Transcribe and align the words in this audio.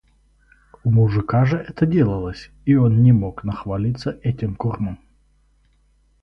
У 0.83 0.89
мужика 0.89 1.45
же 1.45 1.57
это 1.57 1.85
делалось, 1.85 2.49
и 2.65 2.73
он 2.73 3.03
не 3.03 3.11
мог 3.11 3.43
нахвалиться 3.43 4.19
этим 4.23 4.55
кормом. 4.55 4.97